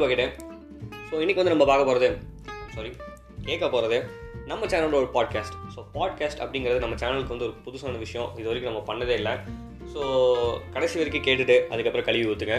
Welcome 0.00 0.30
to 0.36 0.46
so 1.08 1.20
இன்றைக்கி 1.22 1.40
வந்து 1.40 1.52
நம்ம 1.52 1.64
பார்க்க 1.64 1.88
போகிறது 1.88 2.08
சாரி 2.74 2.90
கேட்க 3.44 3.68
போகிறது 3.68 3.98
நம்ம 4.46 4.66
சேனலோட 4.66 4.96
ஒரு 5.00 5.08
பாட்காஸ்ட் 5.14 5.56
ஸோ 5.74 5.80
பாட்காஸ்ட் 5.94 6.40
அப்படிங்கிறது 6.44 6.78
நம்ம 6.78 6.94
சேனலுக்கு 6.94 7.34
வந்து 7.34 7.46
ஒரு 7.48 7.54
புதுசான 7.64 7.98
விஷயம். 7.98 8.28
இது 8.38 8.46
வரைக்கும் 8.50 8.72
நம்ம 8.72 8.82
பண்ணதே 8.90 9.08
இல்லை. 9.08 9.32
ஸோ 9.94 10.00
கடைசி 10.72 10.96
வரைக்கும் 11.00 11.24
கேட்டுட்டு 11.26 11.56
அதுக்கப்புறம் 11.68 12.04
கழுவி 12.04 12.26
ஊற்றுங்க 12.32 12.56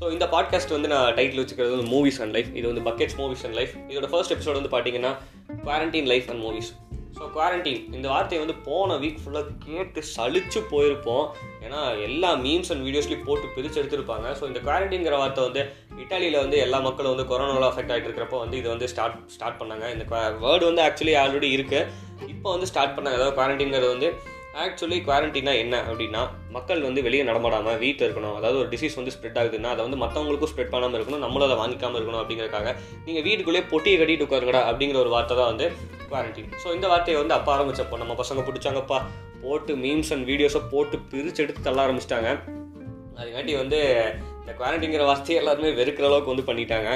ஸோ 0.00 0.12
இந்த 0.12 0.26
பாட்காஸ்ட் 0.26 0.74
வந்து 0.76 0.88
நான் 0.88 1.14
டைட்டில் 1.14 1.40
வச்சுக்கிறது 1.42 1.76
வந்து 1.76 1.90
மூவிஸ் 1.94 2.20
அண்ட் 2.22 2.32
லைஃப் 2.32 2.50
இது 2.54 2.72
வந்து 2.72 2.84
பக்கெட்ஸ் 2.90 3.18
மூவிஸ் 3.20 3.44
அண்ட் 3.44 3.56
லைஃப் 3.60 3.74
இதோட 3.88 4.08
ஃபர்ஸ்ட் 4.08 4.34
எபிசோட் 4.34 4.58
வந்து 4.60 4.74
பார்த்தீங்கன்னா 4.76 5.12
quarantine 5.64 6.04
life 6.04 6.30
and 6.30 6.42
movies 6.42 6.70
so 7.18 7.26
quarantine 7.36 7.94
இந்த 7.94 8.08
வார்த்தையை 8.08 8.46
வந்து 8.46 8.60
போன 8.64 8.96
வீக் 8.96 9.20
ஃபுல்லாக 9.22 9.46
கேட்டு 9.66 10.00
சளிச்சு 10.16 10.60
போயிருப்போம். 10.72 11.26
ஏன்னா 11.64 12.02
எல்லா 12.02 12.34
மீம்ஸ் 12.34 12.70
அண்ட் 12.72 12.84
வீடியோஸ்லையும் 12.86 13.24
போட்டு 13.24 13.46
பிரித்து 13.54 13.82
எடுத்திருப்பாங்க. 13.82 14.26
ஸோ 14.40 14.46
இந்த 14.46 14.60
குவாரண்டைன்கிற 14.66 15.16
வார்த்தை 15.22 15.44
வந்து 15.44 15.62
இட்டாலியில் 16.08 16.42
வந்து 16.42 16.58
எல்லா 16.64 16.78
மக்களும் 16.84 17.12
வந்து 17.14 17.24
கொரோனாவில் 17.30 17.66
அஃபெக்ட் 17.68 17.90
ஆகிட்டு 17.92 18.08
இருக்கிறப்போ 18.08 18.36
வந்து 18.42 18.56
இது 18.60 18.68
வந்து 18.72 18.86
ஸ்டார்ட் 18.92 19.16
ஸ்டார்ட் 19.32 19.58
பண்ணாங்க. 19.60 19.86
இந்த 19.94 20.04
வேர்டு 20.44 20.64
வந்து 20.68 20.82
ஆக்சுவலி 20.84 21.14
ஆல்ரெடி 21.22 21.48
இருக்குது 21.56 22.28
இப்போ 22.34 22.48
வந்து 22.54 22.68
ஸ்டார்ட் 22.70 22.94
பண்ணாங்க. 22.96 23.16
அதாவது 23.18 23.34
குவாரண்டைங்கிறது 23.38 23.88
வந்து 23.94 24.08
ஆக்சுவலி 24.62 24.98
குவாரண்டைனா 25.08 25.52
என்ன 25.62 25.74
அப்படின்னா 25.88 26.22
மக்கள் 26.54 26.80
வந்து 26.86 27.00
வெளியே 27.06 27.24
நடமாடாமல் 27.30 27.76
வீட்டில் 27.82 28.06
இருக்கணும். 28.06 28.36
அதாவது 28.38 28.58
ஒரு 28.62 28.68
டிசீஸ் 28.74 28.96
வந்து 29.00 29.12
ஸ்ப்ரெட் 29.16 29.38
ஆகுதுன்னா 29.42 29.72
அதை 29.74 29.82
வந்து 29.86 29.98
மற்றவங்களுக்கும் 30.04 30.52
ஸ்ப்ரெட் 30.52 30.72
பண்ணாமல் 30.74 30.98
இருக்கணும். 30.98 31.22
நம்மளும் 31.24 31.46
அதை 31.48 31.58
வாங்கிக்காமல் 31.62 31.98
இருக்கணும் 32.00 32.22
அப்படிங்கிறக்காக 32.22 32.72
நீங்கள் 33.08 33.26
வீட்டுக்குள்ளேயே 33.28 33.64
பொட்டியை 33.72 33.98
கட்டிட்டு 34.02 34.26
உட்காருங்கடா 34.28 34.62
அப்படிங்கிற 34.70 35.00
ஒரு 35.04 35.12
வார்த்தை 35.16 35.36
தான் 35.40 35.50
வந்து 35.52 35.68
குவாரண்டைன் 36.10 36.50
ஸோ 36.64 36.70
இந்த 36.78 36.88
வார்த்தையை 36.94 37.18
வந்து 37.22 37.36
அப்போ 37.38 37.52
ஆரம்பிச்சப்போ 37.56 37.98
நம்ம 38.04 38.16
பசங்க 38.22 38.46
பிடிச்சாங்கப்பா 38.48 39.00
போட்டு 39.44 39.74
மீம்ஸ் 39.84 40.14
அண்ட் 40.16 40.28
வீடியோஸை 40.32 40.62
போட்டு 40.72 40.98
பிரித்து 41.12 41.44
எடுத்து 41.46 41.66
தள்ள 41.68 41.86
ஆரம்பிச்சிட்டாங்க. 41.86 42.32
அதுக்காண்டி 43.20 43.54
வந்து 43.62 43.78
இந்த 44.48 44.58
குவாரண்டைங்கிற 44.58 45.06
வார்த்தையை 45.08 45.38
எல்லாருமே 45.40 45.70
வெறுக்கிற 45.78 46.04
அளவுக்கு 46.08 46.30
வந்து 46.32 46.44
பண்ணிட்டாங்க. 46.48 46.90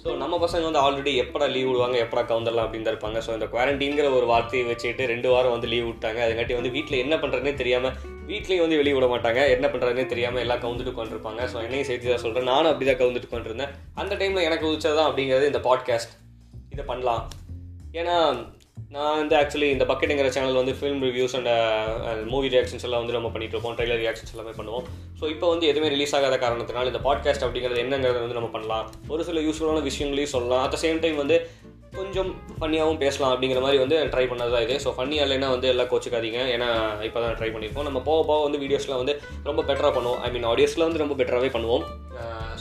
ஸோ 0.00 0.08
நம்ம 0.22 0.34
பசங்க 0.44 0.64
வந்து 0.68 0.80
ஆல்ரெடி 0.84 1.12
எப்படா 1.22 1.46
லீவ் 1.52 1.68
விடுவாங்க 1.68 1.96
எப்படா 2.04 2.22
கவுந்தரலாம் 2.30 2.66
அப்படின்னு 2.66 2.86
தான் 2.86 2.94
இருப்பாங்க. 2.94 3.18
ஸோ 3.26 3.30
இந்த 3.36 3.46
குவாரண்டைங்கிற 3.52 4.08
ஒரு 4.16 4.26
வார்த்தையை 4.30 4.64
வச்சுட்டு 4.70 5.04
ரெண்டு 5.12 5.28
வாரம் 5.32 5.54
வந்து 5.54 5.68
லீவ் 5.72 5.86
விட்டாங்க. 5.90 6.18
அதுங்காட்டி 6.26 6.56
வந்து 6.58 6.72
வீட்டில் 6.76 7.02
என்ன 7.04 7.16
பண்ணுறதுனே 7.22 7.52
தெரியாமல் 7.60 7.94
வீட்லேயும் 8.30 8.64
வந்து 8.66 8.80
வெளியே 8.80 8.96
விட 8.96 9.08
மாட்டாங்க. 9.14 9.42
என்ன 9.56 9.66
பண்ணுறதுனே 9.72 10.06
தெரியாமல் 10.12 10.42
எல்லாம் 10.44 10.62
கவுந்துட்டு 10.64 10.94
உட்காந்துருப்பாங்க 10.94 11.42
ஸோ 11.52 11.58
என்னையும் 11.66 11.88
சேர்த்து 11.90 12.12
தான் 12.12 12.24
சொல்கிறேன் 12.24 12.50
நானும் 12.52 12.70
அப்படி 12.72 12.88
தான் 12.90 13.00
கவுந்துட்டு 13.02 13.32
கொண்டிருந்தேன் 13.34 13.74
அந்த 14.02 14.12
டைமில் 14.22 14.46
எனக்கு 14.48 14.68
உதிச்சது 14.70 14.98
தான் 15.00 15.08
அப்படிங்கிறது 15.10 15.50
இந்த 15.52 15.62
பாட்காஸ்ட் 15.68 16.14
இதை 16.74 16.86
பண்ணலாம். 16.92 17.22
ஏன்னா 18.00 18.16
நான் 18.94 19.18
வந்து 19.20 19.34
ஆக்சுவலி 19.38 19.68
இந்த 19.74 19.84
பக்கெட்டுங்கிற 19.90 20.28
சேனல் 20.36 20.58
வந்து 20.60 20.74
film 20.78 21.00
reviews 21.06 21.34
and 21.38 21.50
movie 22.32 22.48
reactions 22.54 22.86
எல்லாம் 22.88 23.02
வந்து 23.02 23.16
நம்ம 23.16 23.30
பண்ணிட்டு 23.34 23.54
இருப்போம். 23.56 23.76
ட்ரைலர் 23.78 24.02
ரியாக்ஷன்ஸ் 24.04 24.34
எல்லாமே 24.34 24.54
பண்ணுவோம். 24.58 24.84
ஸோ 25.20 25.24
இப்போ 25.34 25.46
வந்து 25.52 25.68
எதுவுமே 25.70 25.90
ரிலீஸ் 25.94 26.14
ஆகாத 26.18 26.38
காரணத்தினால 26.44 26.92
இந்த 26.92 27.02
பாட்காஸ்ட் 27.08 27.46
அப்படிங்கிறது 27.46 27.82
என்னங்கிறத 27.84 28.22
வந்து 28.26 28.38
நம்ம 28.40 28.50
பண்ணலாம். 28.56 28.86
ஒரு 29.14 29.24
சில 29.30 29.40
யூஸ்ஃபுல்லான 29.46 29.84
விஷயங்களையும் 29.90 30.34
சொல்லலாம். 30.36 30.64
அட் 30.66 30.74
த 30.76 30.80
சேம் 30.84 31.02
டைம் 31.04 31.22
வந்து 31.24 31.38
கொஞ்சம் 31.98 32.30
ஃபன்னியாகவும் 32.56 33.00
பேசலாம் 33.02 33.32
அப்படிங்கிற 33.34 33.60
மாதிரி 33.64 33.78
வந்து 33.84 33.96
ட்ரை 34.12 34.24
பண்ணது 34.30 34.52
தான் 34.54 34.64
இது. 34.66 34.74
ஸோ 34.84 34.88
ஃபன்னியாக 34.96 35.26
இல்லைன்னா 35.26 35.48
வந்து 35.54 35.68
எல்லாம் 35.72 35.88
கோச்சிக்காதீங்க. 35.92 36.40
ஏன்னா 36.54 36.68
இப்போ 37.06 37.18
தான் 37.24 37.36
ட்ரை 37.38 37.48
பண்ணியிருக்கோம் 37.54 37.88
நம்ம 37.88 38.00
போக 38.08 38.20
போக 38.30 38.42
வந்து 38.46 38.60
வீடியோஸ்லாம் 38.64 39.00
வந்து 39.02 39.14
ரொம்ப 39.48 39.60
பெட்டராக 39.68 39.92
பண்ணுவோம். 39.96 40.20
ஐ 40.26 40.30
மீன் 40.34 40.50
ஆடியோஸில் 40.52 40.86
வந்து 40.88 41.02
ரொம்ப 41.04 41.16
பெட்டராகவே 41.20 41.50
பண்ணுவோம். 41.56 41.84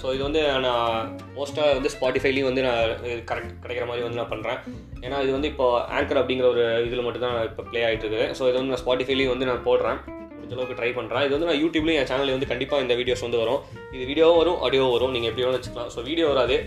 ஸோ 0.02 0.08
இது 0.16 0.24
வந்து 0.28 0.42
நான் 0.66 1.08
மோஸ்ட்டாக 1.38 1.76
வந்து 1.78 1.92
ஸ்பாட்டிஃபைலையும் 1.96 2.50
வந்து 2.50 2.64
நான் 2.68 2.82
கரெக்ட் 3.30 3.54
கிடைக்கிற 3.64 3.86
மாதிரி 3.90 4.06
வந்து 4.06 4.20
நான் 4.22 4.32
பண்ணுறேன் 4.34 4.60
ஏன்னா 5.06 5.18
இது 5.26 5.32
வந்து 5.38 5.50
இப்போ 5.54 5.68
ஆங்கர் 5.98 6.20
அப்படிங்கிற 6.22 6.48
ஒரு 6.54 6.64
இதில் 6.88 7.06
மட்டும் 7.08 7.26
தான் 7.26 7.38
இப்போ 7.50 7.64
ப்ளே 7.72 7.82
ஆகிட்டு 7.88 8.06
இருக்குது. 8.06 8.28
ஸோ 8.38 8.44
இது 8.50 8.58
வந்து 8.60 8.74
நான் 8.74 8.84
ஸ்பாட்டிஃபைலையும் 8.84 9.34
வந்து 9.34 9.50
நான் 9.52 9.66
போடுறேன். 9.68 10.00
முடிஞ்சளவுக்கு 10.36 10.78
ட்ரை 10.80 10.92
பண்ணுறேன் 10.98 11.24
இது 11.28 11.34
வந்து 11.36 11.50
நான் 11.50 11.60
யூடியூப்லேயும் 11.64 12.00
என் 12.02 12.10
சேனலில் 12.12 12.36
வந்து 12.36 12.50
கண்டிப்பாக 12.52 12.84
இந்த 12.86 12.96
வீடியோஸ் 13.00 13.24
வந்து 13.28 13.42
வரும். 13.44 13.62
இது 13.96 14.04
வீடியோவும் 14.12 14.40
வரும் 14.42 14.60
ஆடியோவும் 14.68 14.94
வரும். 14.98 15.14
நீங்கள் 15.16 15.30
எப்படி 15.32 15.46
வேணும் 15.46 15.58
வச்சுக்கலாம். 15.58 15.92
ஸோ 15.96 16.00
வீடியோ 16.10 16.28
வராது. 16.34 16.58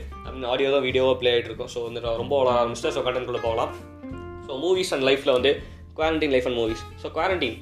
ஆடியோ 0.53 0.69
தான் 0.77 0.85
வீடியோவாக 0.89 1.17
ப்ளே 1.23 1.33
ஆகிட்டு 1.35 1.51
இருக்கும். 1.53 1.71
ஸோ 1.75 1.81
வந்து 1.89 2.03
நான் 2.07 2.21
ரொம்ப 2.23 2.35
வளர 2.41 2.55
ஆரம்பிச்சிட்டேன். 2.63 2.97
ஸோ 2.99 3.03
கண்டென்ட் 3.09 3.47
போகலாம். 3.49 3.73
ஸோ 4.47 4.53
மூவிஸ் 4.67 4.93
அண்ட் 4.97 5.07
லைஃப்பில் 5.11 5.37
வந்து 5.39 5.53
quarantine 5.99 6.33
life 6.37 6.47
and 6.51 6.59
movies 6.61 6.85
so 7.03 7.09
quarantine 7.17 7.59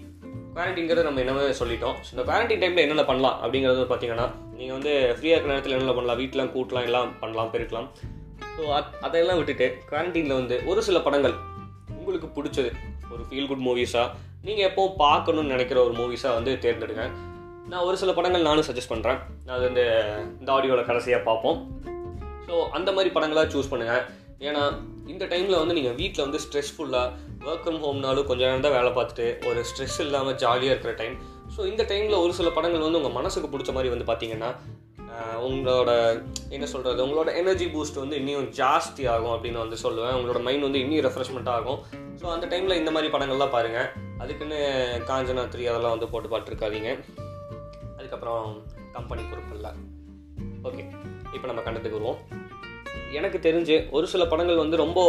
குவாரண்டைன்கிறது 0.54 1.08
நம்ம 1.08 1.20
என்னவே 1.24 1.54
சொல்லிட்டோம். 1.62 1.96
ஸோ 2.06 2.10
இந்த 2.14 2.24
குவாரண்டைன் 2.28 2.62
டைமில் 2.64 2.84
என்னென்ன 2.84 3.06
பண்ணலாம் 3.10 3.36
அப்படிங்கிறது 3.44 3.88
பார்த்தீங்கன்னா 3.92 4.28
நீங்கள் 4.58 4.76
வந்து 4.76 4.92
ஃப்ரீயாக 5.16 5.34
இருக்கிற 5.34 5.52
நேரத்தில் 5.52 5.74
என்னென்ன 5.74 5.94
பண்ணலாம்? 5.96 6.20
வீட்டிலாம் 6.20 6.52
கூட்டலாம் 6.54 6.86
எல்லாம் 6.88 7.10
பண்ணலாம் 7.22 7.50
பெருக்கலாம். 7.54 7.88
ஸோ 8.56 8.62
அத் 8.76 8.94
அதையெல்லாம் 9.06 9.38
விட்டுட்டு 9.40 9.66
குவாரண்டைனில் 9.90 10.38
வந்து 10.40 10.56
ஒரு 10.70 10.80
சில 10.88 10.98
படங்கள் 11.06 11.34
உங்களுக்கு 11.98 12.28
பிடிச்சது. 12.36 12.70
ஒரு 13.12 13.22
ஃபீல் 13.28 13.48
குட் 13.50 13.64
மூவிஸாக 13.66 14.08
நீங்கள் 14.46 14.66
எப்போவும் 14.68 14.96
பார்க்கணும்னு 15.04 15.54
நினைக்கிற 15.54 15.78
ஒரு 15.86 15.94
மூவிஸாக 16.00 16.36
வந்து 16.38 16.52
தேர்ந்தெடுங்க. 16.64 17.04
நான் 17.70 17.86
ஒரு 17.88 17.96
சில 18.02 18.10
படங்கள் 18.18 18.46
நானும் 18.48 18.66
சஜஸ்ட் 18.68 18.92
பண்ணுறேன் 18.92 19.18
அது 19.54 19.62
வந்து 19.68 19.84
இந்த 20.40 20.50
ஆடியோவில் 20.56 20.88
கடைசியாக 20.90 21.22
பார்ப்போம். 21.28 21.58
ஸோ 22.46 22.54
அந்த 22.76 22.90
மாதிரி 22.98 23.10
படங்களாக 23.16 23.48
சூஸ் 23.54 23.72
பண்ணுங்கள் 23.72 24.04
ஏன்னா 24.48 24.62
இந்த 25.12 25.24
டைமில் 25.32 25.60
வந்து 25.62 25.76
நீங்கள் 25.78 25.96
வீட்டில் 26.02 26.26
வந்து 26.26 26.40
ஸ்ட்ரெஸ்ஃபுல்லாக 26.44 27.14
ஒர்க் 27.48 27.64
ஃப்ரம் 27.64 27.82
ஹோம்னாலும் 27.86 28.28
கொஞ்சம் 28.28 28.48
நேரம் 28.48 28.66
தான் 28.66 28.76
வேலை 28.78 28.90
பார்த்துட்டு 28.98 29.26
ஒரு 29.48 29.60
ஸ்ட்ரெஸ் 29.70 29.98
இல்லாமல் 30.04 30.38
ஜாலியாக 30.42 30.74
இருக்கிற 30.74 30.94
டைம் 31.02 31.16
ஸோ 31.58 31.64
இந்த 31.68 31.84
டைமில் 31.90 32.20
ஒரு 32.24 32.32
சில 32.38 32.48
படங்கள் 32.56 32.84
வந்து 32.84 32.98
உங்கள் 32.98 33.14
மனசுக்கு 33.16 33.48
பிடிச்ச 33.52 33.70
மாதிரி 33.76 33.88
வந்து 33.92 34.04
பார்த்தீங்கன்னா 34.10 34.50
உங்களோட 35.46 35.90
என்ன 36.54 36.66
சொல்கிறது 36.72 37.00
உங்களோட 37.06 37.30
எனர்ஜி 37.40 37.66
பூஸ்ட் 37.72 37.98
வந்து 38.02 38.18
இன்னும் 38.20 38.50
ஜாஸ்தி 38.58 39.04
ஆகும் 39.12 39.32
அப்படின்னு 39.34 39.60
வந்து 39.62 39.76
சொல்லுவேன். 39.84 40.14
உங்களோட 40.18 40.40
மைண்ட் 40.46 40.66
வந்து 40.66 40.82
இன்னும் 40.82 41.04
ரெஃப்ரெஷ்மெண்ட் 41.06 41.50
ஆகும். 41.54 41.80
ஸோ 42.20 42.26
அந்த 42.34 42.46
டைமில் 42.52 42.78
இந்த 42.80 42.90
மாதிரி 42.96 43.08
படங்கள்லாம் 43.14 43.54
பாருங்கள் 43.56 43.88
அதுக்குன்னு 44.24 44.58
காஞ்சனா 45.10 45.44
த்ரீ 45.54 45.66
அதெல்லாம் 45.72 45.96
வந்து 45.96 46.10
போட்டு 46.12 46.30
பார்த்துருக்காதீங்க 46.34 46.92
அதுக்கப்புறம் 47.98 48.46
கம்பெனி 48.96 49.24
பொறுப்பில்ல 49.32 49.70
ஓகே 50.68 50.84
இப்போ 51.34 51.46
நம்ம 51.50 51.60
கண்டத்துக்கு 51.66 51.98
வருவோம். 51.98 52.20
எனக்கு 53.18 53.40
தெரிஞ்சு 53.48 53.78
ஒரு 53.96 54.06
சில 54.14 54.24
படங்கள் 54.34 54.62
வந்து 54.64 54.82
ரொம்ப 54.84 55.00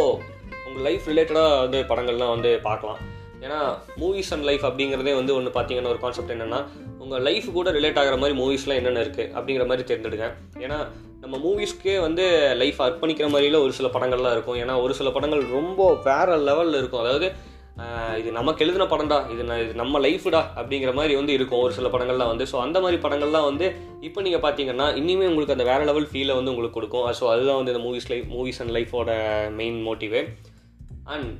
உங்கள் 0.66 0.84
லைஃப் 0.88 1.08
ரிலேட்டடாக 1.12 1.62
வந்து 1.64 1.80
படங்கள்லாம் 1.92 2.34
வந்து 2.36 2.52
பார்க்கலாம் 2.68 3.00
ஏன்னா 3.44 3.58
மூவிஸ் 4.00 4.32
அண்ட் 4.34 4.46
லைஃப் 4.48 4.64
அப்படிங்கிறதே 4.68 5.14
வந்து 5.20 5.34
ஒன்று 5.38 5.52
பார்த்தீங்கன்னா 5.56 5.92
ஒரு 5.94 6.02
கான்செப்ட் 6.04 6.34
என்னென்னா 6.36 6.60
உங்கள் 7.04 7.22
லைஃப் 7.28 7.46
கூட 7.58 7.68
ரிலேட் 7.78 8.00
ஆகிற 8.00 8.16
மாதிரி 8.22 8.36
மூவிஸ்லாம் 8.40 8.80
என்னென்ன 8.80 9.04
இருக்குது 9.06 9.30
அப்படிங்கிற 9.36 9.66
மாதிரி 9.70 9.86
தேர்ந்தெடுங்க 9.90 10.26
ஏன்னா 10.64 10.78
நம்ம 11.22 11.36
மூவிஸ்க்கே 11.44 11.94
வந்து 12.06 12.24
லைஃப் 12.62 12.78
அர்ப்பணிக்கிற 12.86 13.26
மாதிரியில் 13.32 13.62
ஒரு 13.64 13.72
சில 13.78 13.88
படங்கள்லாம் 13.94 14.34
இருக்கும். 14.36 14.58
ஏன்னா 14.62 14.74
ஒரு 14.84 14.92
சில 14.98 15.08
படங்கள் 15.16 15.42
ரொம்ப 15.56 15.88
வேறு 16.06 16.36
லெவலில் 16.48 16.78
இருக்கும். 16.80 17.02
அதாவது 17.04 17.28
இது 18.20 18.30
நமக்கு 18.38 18.62
எழுதின 18.64 18.86
படம்டா 18.92 19.18
இது 19.32 19.42
இது 19.64 19.74
நம்ம 19.80 20.00
லைஃப்டா 20.06 20.40
அப்படிங்கிற 20.60 20.90
மாதிரி 20.98 21.12
வந்து 21.18 21.32
இருக்கும் 21.36 21.62
ஒரு 21.66 21.72
சில 21.76 21.88
படங்கள்லாம் 21.94 22.30
வந்து. 22.32 22.46
ஸோ 22.52 22.56
அந்த 22.64 22.78
மாதிரி 22.84 22.98
படங்கள்லாம் 23.04 23.46
வந்து 23.50 23.66
இப்போ 24.08 24.22
நீங்கள் 24.26 24.44
பார்த்தீங்கன்னா 24.44 24.86
இனிமே 25.00 25.28
உங்களுக்கு 25.30 25.56
அந்த 25.56 25.66
வேறு 25.70 25.88
லெவல் 25.90 26.08
ஃபீலை 26.10 26.36
வந்து 26.38 26.52
உங்களுக்கு 26.54 26.78
கொடுக்கும். 26.78 27.06
ஸோ 27.20 27.26
அதுதான் 27.34 27.60
வந்து 27.60 27.74
இந்த 27.74 27.82
மூவிஸ் 27.86 28.08
லைஃப் 28.12 28.28
மூவிஸ் 28.36 28.60
அண்ட் 28.64 28.74
லைஃபோட 28.78 29.12
மெயின் 29.60 29.78
மோட்டிவே 29.88 30.22
அண்ட் 31.14 31.30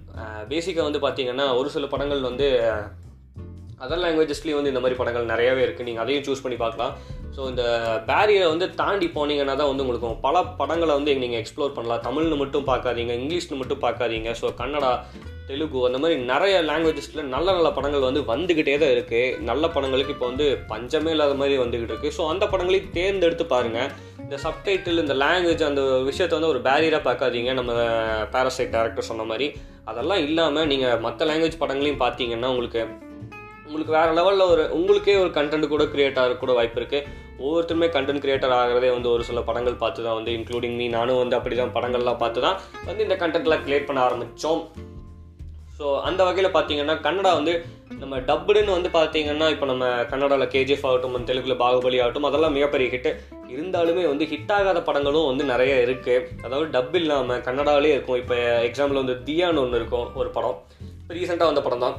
பேசிக்காக 0.53 0.83
uh, 0.83 0.89
வந்து 0.89 1.01
பார்த்தீங்கன்னா 1.05 1.47
ஒரு 1.61 1.69
சில 1.75 1.87
படங்கள் 1.93 2.29
வந்து 2.31 2.47
uh, 2.71 2.83
அதர் 3.85 4.03
லாங்குவேஜஸ்லேயும் 4.05 4.59
வந்து 4.59 4.73
இந்த 4.73 4.81
மாதிரி 4.83 4.97
படங்கள் 4.99 5.31
நிறையவே 5.31 5.63
இருக்குது 5.65 5.87
நீங்கள் 5.89 6.05
அதையும் 6.05 6.25
சூஸ் 6.27 6.43
பண்ணி 6.45 6.57
பார்க்கலாம். 6.63 6.93
ஸோ 7.37 7.41
இந்த 7.51 7.63
பேரியரை 8.09 8.49
வந்து 8.53 8.67
தாண்டி 8.81 9.07
போனீங்கன்னா 9.15 9.55
தான் 9.61 9.71
வந்து 9.71 9.85
உங்களுக்கு 9.85 10.09
பல 10.27 10.43
படங்களை 10.61 10.95
வந்து 10.99 11.13
நீங்கள் 11.23 11.41
எக்ஸ்ப்ளோர் 11.43 11.77
பண்ணலாம். 11.77 12.03
தமிழ்னு 12.07 12.39
மட்டும் 12.43 12.67
பார்க்காதீங்க 12.71 13.15
இங்கிலீஷ்னு 13.21 13.61
மட்டும் 13.61 13.83
பார்க்காதீங்க. 13.87 14.33
ஸோ 14.41 14.49
கன்னடா 14.61 14.91
தெலுங்கு 15.51 15.81
அந்த 15.87 15.99
மாதிரி 15.99 16.17
நிறைய 16.25 16.57
லாங்குவேஜஸில் 16.63 17.31
நல்ல 17.35 17.49
நல்ல 17.53 17.71
படங்கள் 17.71 18.07
வந்து 18.09 18.23
வந்துக்கிட்டே 18.33 18.75
தான் 18.79 18.95
இருக்குது 18.97 19.35
நல்ல 19.41 19.65
படங்களுக்கு 19.69 20.15
இப்போ 20.15 20.27
வந்து 20.27 20.47
பஞ்சமே 20.73 21.13
இல்லாத 21.17 21.35
மாதிரி 21.35 21.57
வந்துக்கிட்டு 21.63 21.95
இருக்குது 21.95 22.17
ஸோ 22.19 22.25
அந்த 22.33 22.45
படங்களையும் 22.47 22.93
தேர்ந்தெடுத்து 22.99 23.47
பாருங்கள் 23.47 23.91
இந்த 24.25 24.37
சப்டைட்டில் 24.45 25.03
இந்த 25.05 25.15
லாங்குவேஜ் 25.23 25.63
அந்த 25.69 25.83
விஷயத்தை 26.09 26.35
வந்து 26.39 26.51
ஒரு 26.53 26.61
பேரியராக 26.67 27.03
பார்க்காதீங்க. 27.07 27.53
நம்ம 27.53 27.73
பேரசைட் 28.35 28.75
டேரக்டர் 28.75 29.09
சொன்ன 29.09 29.23
மாதிரி. 29.23 29.47
அதெல்லாம் 29.85 30.21
இல்லாமல் 30.27 30.69
நீங்கள் 30.73 31.01
மற்ற 31.07 31.27
லாங்குவேஜ் 31.31 31.63
படங்களையும் 31.63 32.03
பார்த்தீங்கன்னா 32.03 32.51
உங்களுக்கு 32.55 32.83
உங்களுக்கு 33.67 33.97
வேறு 33.97 34.13
லெவலில் 34.19 34.51
ஒரு 34.53 34.63
உங்களுக்கே 34.79 35.17
ஒரு 35.17 35.31
கண்டென்ட் 35.39 35.73
கூட 35.73 35.85
க்ரியேட் 35.85 36.21
ஆக 36.23 36.37
கூட 36.37 36.53
வாய்ப்பு 36.53 36.81
இருக்குது 36.81 37.07
ஒவ்வொருத்தருமே 37.43 37.89
கண்டென்ட் 37.97 38.23
கிரியேட்டர் 38.25 38.55
ஆகிறதே 38.57 38.91
வந்து 38.95 39.09
ஒரு 39.11 39.23
சில 39.25 39.41
படங்கள் 39.41 39.81
பார்த்து 39.83 40.07
தான் 40.07 40.19
வந்து 40.19 40.33
இன்க்ளூடிங் 40.39 40.77
மீ 40.81 40.87
நானும் 40.89 41.21
வந்து 41.23 41.37
அப்படி 41.39 41.57
தான் 41.57 41.75
படங்கள்லாம் 41.77 42.23
பார்த்து 42.23 42.41
தான் 42.47 42.57
வந்து 42.87 43.05
இந்த 43.07 43.17
கண்டென்ட்லாம் 43.17 43.65
கிரியேட் 43.67 43.89
பண்ண 43.91 44.01
ஆரம்பித்தோம் 44.03 44.63
ஸோ 45.81 45.91
அந்த 46.09 46.21
வகையில் 46.29 46.55
பார்த்தீங்கன்னா 46.55 46.95
கன்னடா 47.05 47.31
வந்து 47.37 47.53
நம்ம 48.01 48.15
டப்புடுன்னு 48.29 48.75
வந்து 48.77 48.91
பார்த்தீங்கன்னா 48.97 49.47
இப்போ 49.55 49.67
நம்ம 49.71 49.85
கன்னடாவில் 50.11 50.51
கேஜிஎஃப் 50.55 50.85
ஆகட்டும் 50.89 51.29
தெலுங்குல 51.31 51.55
பாகுபலி 51.63 51.99
ஆகட்டும் 52.03 52.27
அதெல்லாம் 52.29 52.55
மிகப்பெரிய 52.57 52.89
ஹிட்டு 52.95 53.11
இருந்தாலுமே 53.55 54.05
வந்து 54.11 54.25
ஹிட் 54.33 54.53
ஆகாத 54.57 54.81
படங்களும் 54.89 55.29
வந்து 55.31 55.45
நிறைய 55.53 55.75
இருக்குது 55.87 56.27
அதாவது 56.47 56.67
டப் 56.77 56.97
இல்லாமல் 57.01 57.43
கன்னடாவிலே 57.47 57.95
இருக்கும். 57.97 58.21
இப்போ 58.23 58.37
எக்ஸாம்பிள் 58.69 59.01
வந்து 59.03 59.17
தியான்னு 59.29 59.63
ஒன்று 59.65 59.81
இருக்கும் 59.83 60.07
ஒரு 60.23 60.31
படம். 60.37 60.59
இப்போ 61.01 61.15
ரீசெண்டாக 61.19 61.51
வந்த 61.51 61.65
படம் 61.67 61.85
தான். 61.87 61.97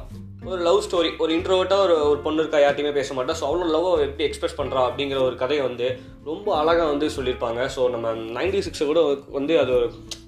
ஒரு 0.52 0.60
லவ் 0.68 0.80
ஸ்டோரி 0.86 1.10
ஒரு 1.24 1.32
இன்ட்ரோவர்ட்டாக 1.38 1.84
ஒரு 1.86 1.96
ஒரு 2.12 2.20
பொண்ணு 2.24 2.42
இருக்கா 2.42 2.62
யார்ட்டையுமே 2.62 2.94
பேச 3.00 3.10
மாட்டா. 3.18 3.34
ஸோ 3.40 3.44
அவ்வளோ 3.50 3.68
லவ் 3.76 3.90
எப்படி 4.08 4.26
எக்ஸ்பிரஸ் 4.28 4.58
பண்ணுறா 4.62 4.80
அப்படிங்கிற 4.88 5.20
ஒரு 5.28 5.36
கதையை 5.42 5.62
வந்து 5.68 5.88
ரொம்ப 6.30 6.48
அழகாக 6.62 6.88
வந்து 6.94 7.08
சொல்லியிருப்பாங்க. 7.18 7.62
ஸோ 7.76 7.90
நம்ம 7.96 8.16
நைன்டி 8.38 8.62
சிக்ஸை 8.68 8.86
கூட 8.92 9.02
வந்து 9.38 9.56
அது 9.64 9.76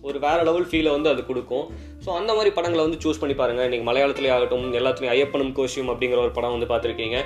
ஒரு 0.08 0.18
வேற 0.26 0.38
லெவல் 0.48 0.68
ஃபீலை 0.70 0.92
வந்து 0.96 1.10
அது 1.12 1.22
கொடுக்கும். 1.30 1.66
ஸோ 2.04 2.08
அந்த 2.20 2.30
மாதிரி 2.36 2.52
படங்களை 2.58 2.82
வந்து 2.86 3.00
சூஸ் 3.04 3.20
பண்ணி 3.22 3.36
பாருங்கள் 3.40 3.70
நீங்கள் 3.72 3.88
மலையாளத்துலேயே 3.90 4.34
ஆகட்டும் 4.36 4.78
எல்லாத்துலேயும் 4.80 5.14
ஐயப்பனும் 5.16 5.52
கோஷியம் 5.58 5.90
அப்படிங்கிற 5.92 6.20
ஒரு 6.26 6.32
படம் 6.38 6.54
வந்து 6.56 6.70
பார்த்துருக்கீங்க. 6.72 7.18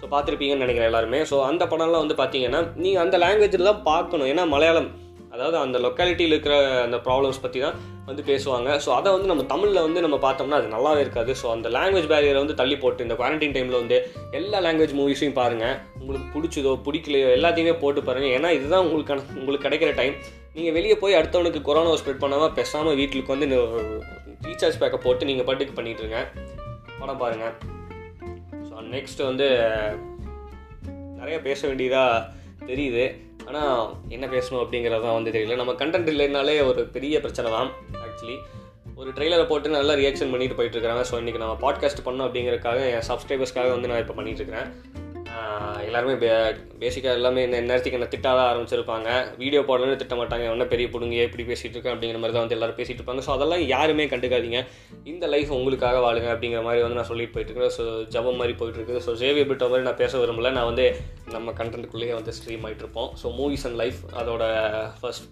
ஸோ 0.00 0.06
பார்த்துருப்பீங்கன்னு 0.14 0.64
நினைக்கிறேன் 0.64 0.90
எல்லாருமே. 0.92 1.20
ஸோ 1.30 1.36
அந்த 1.50 1.64
படம்லாம் 1.74 2.04
வந்து 2.04 2.16
பார்த்தீங்கன்னா 2.22 2.62
நீங்கள் 2.84 3.04
அந்த 3.04 3.18
லாங்குவேஜில் 3.24 3.70
தான் 3.70 3.84
பார்க்கணும். 3.92 4.30
ஏன்னா 4.32 4.44
மலையாளம் 4.54 4.90
அதாவது 5.34 5.56
அந்த 5.62 5.76
லொக்காலிட்டியில் 5.84 6.34
இருக்கிற 6.34 6.54
அந்த 6.84 6.98
ப்ராப்ளம்ஸ் 7.06 7.40
பற்றி 7.44 7.58
தான் 7.64 7.74
வந்து 8.08 8.22
பேசுவாங்க. 8.28 8.68
ஸோ 8.84 8.90
அதை 8.98 9.08
வந்து 9.14 9.28
நம்ம 9.30 9.42
தமிழில் 9.50 9.84
வந்து 9.86 10.00
நம்ம 10.04 10.16
பார்த்தோம்னா 10.24 10.58
அது 10.60 10.68
நல்லாவே 10.74 11.00
இருக்காது. 11.04 11.32
ஸோ 11.40 11.46
அந்த 11.54 11.68
லாங்குவேஜ் 11.76 12.08
பேரியரை 12.12 12.40
வந்து 12.44 12.56
தள்ளி 12.60 12.76
போட்டு 12.84 13.04
இந்த 13.06 13.16
குவாரண்டைன் 13.18 13.54
டைமில் 13.56 13.78
வந்து 13.80 13.96
எல்லா 14.38 14.60
லாங்குவேஜ் 14.66 14.94
மூவிஸையும் 15.00 15.38
பாருங்கள் 15.40 15.76
உங்களுக்கு 16.00 16.28
பிடிச்சதோ 16.34 16.72
பிடிக்கலையோ 16.86 17.28
எல்லாத்தையுமே 17.38 17.74
போட்டு 17.82 18.02
பாருங்கள் 18.08 18.34
ஏன்னா 18.38 18.50
இதுதான் 18.58 18.84
உங்களுக்கான 18.86 19.26
உங்களுக்கு 19.40 19.66
கிடைக்கிற 19.66 19.92
டைம் 20.00 20.16
நீங்கள் 20.58 20.76
வெளியே 20.76 20.94
போய் 21.00 21.16
அடுத்தவனுக்கு 21.16 21.60
கொரோனாவை 21.66 21.98
ஸ்ப்ரெட் 21.98 22.22
பண்ணாமல் 22.22 22.54
பேசாமல் 22.56 22.96
வீட்டுக்கு 23.00 23.32
வந்து 23.34 23.46
இந்த 23.48 23.58
ரீசார்ஜ் 24.46 24.78
பேக்கை 24.80 24.98
போட்டு 25.04 25.28
நீங்கள் 25.28 25.46
பாட்டுக்கு 25.48 25.74
பண்ணிகிட்ருங்க 25.76 26.20
படம் 27.00 27.20
பாருங்கள் 27.22 27.54
ஸோ 28.68 28.82
நெக்ஸ்ட் 28.94 29.22
வந்து 29.28 29.46
நிறைய 31.20 31.36
பேச 31.46 31.60
வேண்டியதாக 31.68 32.26
தெரியுது. 32.70 33.04
ஆனால் 33.48 33.82
என்ன 34.14 34.24
பேசணும் 34.34 34.62
அப்படிங்கிறது 34.62 35.04
தான் 35.06 35.16
வந்து 35.18 35.34
தெரியல. 35.36 35.58
நம்ம 35.60 35.72
கண்டென்ட் 35.72 36.10
இல்லைனாலே 36.12 36.56
ஒரு 36.70 36.80
பெரிய 36.96 37.20
பிரச்சனை 37.24 37.50
தான் 37.56 37.70
ஆக்சுவலி 38.06 38.36
ஒரு 39.00 39.10
ட்ரெய்லரை 39.16 39.44
போட்டு 39.50 39.76
நல்லா 39.76 39.94
ரியாக்ஷன் 40.02 40.32
பண்ணிட்டு 40.32 40.58
போயிட்டு 40.58 40.76
இருக்கிறாங்க 40.76 41.04
ஸோ 41.10 41.20
இன்றைக்கி 41.22 41.42
நம்ம 41.44 41.56
பாட்காஸ்ட் 41.64 42.06
பண்ணோம் 42.08 42.26
அப்படிங்கிறதுக்காக 42.28 42.80
என் 42.94 43.08
சப்ஸ்கிரைபர்ஸ்க்காக 43.10 43.70
வந்து 43.76 43.90
நான் 43.92 44.02
இப்போ 44.04 44.16
பண்ணிட்டு 44.18 44.42
இருக்கிறேன். 44.42 44.68
எல்லாருமே 45.86 46.14
பே 46.22 46.30
பேசிக்காக 46.82 47.18
எல்லாமே 47.18 47.40
இந்த 47.46 47.58
நேரத்துக்கு 47.68 47.98
என்ன 47.98 48.08
திட்டாத 48.14 48.40
ஆரம்பிச்சிருப்பாங்க. 48.50 49.08
வீடியோ 49.42 49.60
போடலன்னு 49.68 50.00
திட்ட 50.00 50.14
மாட்டாங்க. 50.20 50.44
என்ன 50.56 50.66
பெரிய 50.72 50.86
பிடுங்க 50.94 51.16
எப்படி 51.26 51.44
பேசிகிட்டு 51.50 51.76
இருக்கேன் 51.76 51.94
அப்படிங்கிற 51.94 52.20
மாதிரி 52.22 52.36
தான் 52.36 52.44
வந்து 52.46 52.56
எல்லாரும் 52.56 52.78
பேசிகிட்டு 52.80 53.00
இருப்பாங்க. 53.00 53.24
ஸோ 53.26 53.32
அதெல்லாம் 53.36 53.64
யாருமே 53.74 54.06
கண்டுக்காதீங்க. 54.12 54.60
இந்த 55.12 55.26
லைஃப் 55.34 55.54
உங்களுக்காக 55.58 56.00
வாழுங்க 56.06 56.28
அப்படிங்கிற 56.34 56.62
மாதிரி 56.68 56.82
வந்து 56.84 56.98
நான் 57.00 57.10
சொல்லிட்டு 57.12 57.34
போயிட்டுருக்கேன் 57.36 57.74
ஸோ 57.78 57.86
ஜபம் 58.16 58.38
மாதிரி 58.42 58.56
போயிட்டு 58.60 58.80
இருக்குது. 58.80 59.02
ஸோ 59.06 59.14
சேவியர் 59.22 59.50
பிட்ட 59.52 59.70
மாதிரி 59.72 59.88
நான் 59.88 60.00
பேச 60.02 60.12
விரும்பல. 60.22 60.52
நான் 60.58 60.70
வந்து 60.70 60.86
நம்ம 61.36 61.54
கண்டென்ட்டுக்குள்ளேயே 61.60 62.14
வந்து 62.20 62.34
ஸ்ட்ரீம் 62.38 62.64
ஆகிட்டு 62.68 62.84
இருப்போம். 62.86 63.10
ஸோ 63.22 63.32
மூவிஸ் 63.40 63.66
அண்ட் 63.68 63.80
லைஃப் 63.82 64.00
அதோட 64.22 64.44
ஃபர்ஸ்ட் 65.00 65.26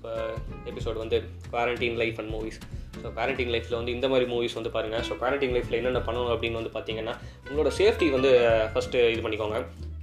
எபிசோட் 0.72 0.96
uh, 0.96 1.02
வந்து 1.04 1.20
quarantine 1.52 1.98
life 2.04 2.20
and 2.22 2.32
movies 2.36 2.60
so 3.02 3.08
parenting 3.18 3.52
லைஃப்பில் 3.54 3.78
வந்து 3.78 3.94
இந்த 3.96 4.06
மாதிரி 4.12 4.26
மூவிஸ் 4.32 4.56
வந்து 4.58 4.72
பாருங்கள் 4.76 5.04
ஸோ 5.08 5.16
பேரண்டிங் 5.22 5.54
லைஃப்பில் 5.56 5.78
என்னென்ன 5.80 6.02
பண்ணணும் 6.08 6.34
அப்படின்னு 6.36 6.60
வந்து 6.60 6.72
பார்த்தீங்கன்னா 6.76 7.14
உங்களோட 7.48 7.72
சேஃப்டி 7.80 8.08
வந்து 8.16 8.30
ஃபஸ்ட்டு 8.74 9.04
இது 9.14 9.24
பண்ணிக்கோங்க. 9.26 9.58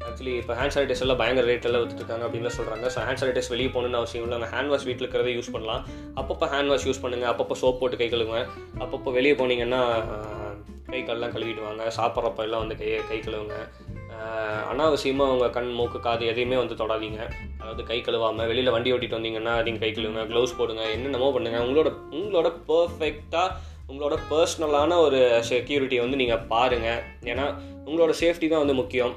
ஆக்சுவலி 0.07 0.33
இப்போ 0.39 0.53
ஹேண்ட் 0.59 0.73
சானிடைசர் 0.75 1.05
எல்லாம் 1.05 1.19
பயங்கர 1.21 1.45
ரேட்டெல்லாம் 1.49 1.83
எல்லாம் 1.83 2.25
அப்படின்னு 2.27 2.49
சொல்கிறாங்க 2.57 2.87
ஸோ 2.95 3.01
ஹேண்ட் 3.07 3.21
சானிடைஸ் 3.21 3.51
வெளியே 3.53 3.69
போகணுன்னு 3.75 3.99
அவசியம் 3.99 4.25
இல்லை. 4.27 4.49
ஹேண்ட் 4.55 4.71
வாஷ் 4.71 4.87
வீட்டில் 4.89 5.05
இருக்கிறத 5.05 5.33
யூஸ் 5.37 5.53
பண்ணலாம். 5.55 5.83
அப்பப்போ 6.21 6.47
ஹேண்ட் 6.53 6.71
வாஷ் 6.73 6.87
யூஸ் 6.89 7.03
பண்ணுங்கள் 7.03 7.31
அப்பப்போ 7.33 7.57
சோப் 7.61 7.79
போட்டு 7.81 7.99
கை 8.01 8.09
கழுவுங்க. 8.13 8.41
அப்பப்போ 8.83 9.11
வெளியே 9.17 9.35
போனீங்கன்னா 9.41 9.81
கை 10.91 11.01
கால்லாம் 11.03 11.33
கழுவிட்டு 11.35 11.61
வாங்க 11.67 11.83
சாப்பிட்றப்ப 11.99 12.47
எல்லாம் 12.47 12.63
வந்து 12.63 12.75
கை 12.81 12.89
கை 13.11 13.19
கழுவுங்க. 13.27 13.55
அனாவசியமாக 14.71 15.33
உங்கள் 15.35 15.53
கண் 15.55 15.69
மூக்கு 15.77 15.99
காது 16.07 16.23
எதையுமே 16.31 16.57
வந்து 16.61 16.75
தொடாதீங்க. 16.81 17.21
அதாவது 17.63 17.83
கை 17.89 17.97
கழுவாமல் 18.05 18.49
வெளியில் 18.49 18.73
வண்டி 18.75 18.93
ஓட்டிட்டு 18.93 19.17
வந்தீங்கன்னா 19.17 19.53
நீங்கள் 19.65 19.83
கை 19.83 19.91
கழுவுங்க 19.91 20.23
க்ளவுஸ் 20.31 20.57
போடுங்க 20.57 20.81
என்னென்னமோ 20.95 21.29
பண்ணுங்கள் 21.35 21.65
உங்களோட 21.67 21.89
உங்களோட 22.19 22.47
பர்ஃபெக்டாக 22.69 23.49
உங்களோட 23.91 24.15
பர்சனலான 24.31 24.97
ஒரு 25.05 25.19
செக்யூரிட்டியை 25.49 26.01
வந்து 26.05 26.19
நீங்கள் 26.21 26.43
பாருங்கள் 26.51 27.01
ஏன்னா 27.31 27.45
உங்களோட 27.87 28.11
சேஃப்டி 28.21 28.47
தான் 28.51 28.63
வந்து 28.63 28.75
முக்கியம். 28.81 29.13